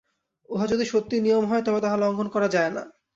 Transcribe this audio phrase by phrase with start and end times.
[0.67, 2.83] যদি উহা সত্যই নিয়ম হয়, তবে তাহা লঙ্ঘন করা যায় না।